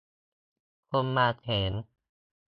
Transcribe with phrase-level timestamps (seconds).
[0.89, 1.73] คนบางเขน